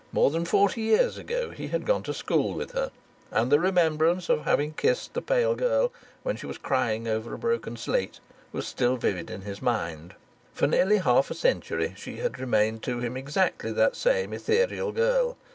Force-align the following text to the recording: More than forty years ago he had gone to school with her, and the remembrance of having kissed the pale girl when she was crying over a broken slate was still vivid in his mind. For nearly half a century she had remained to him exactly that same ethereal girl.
More 0.11 0.31
than 0.31 0.45
forty 0.45 0.81
years 0.81 1.19
ago 1.19 1.51
he 1.51 1.67
had 1.67 1.85
gone 1.85 2.01
to 2.09 2.13
school 2.15 2.55
with 2.55 2.71
her, 2.71 2.89
and 3.29 3.51
the 3.51 3.59
remembrance 3.59 4.29
of 4.29 4.45
having 4.45 4.73
kissed 4.73 5.13
the 5.13 5.21
pale 5.21 5.53
girl 5.53 5.91
when 6.23 6.35
she 6.35 6.47
was 6.47 6.57
crying 6.57 7.07
over 7.07 7.35
a 7.35 7.37
broken 7.37 7.77
slate 7.77 8.19
was 8.51 8.65
still 8.65 8.97
vivid 8.97 9.29
in 9.29 9.41
his 9.41 9.61
mind. 9.61 10.15
For 10.55 10.65
nearly 10.65 10.97
half 10.97 11.29
a 11.29 11.35
century 11.35 11.93
she 11.95 12.15
had 12.17 12.39
remained 12.39 12.81
to 12.81 12.97
him 12.97 13.15
exactly 13.15 13.71
that 13.73 13.95
same 13.95 14.33
ethereal 14.33 14.91
girl. 14.91 15.37